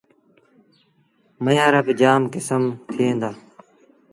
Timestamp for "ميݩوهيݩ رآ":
1.43-1.81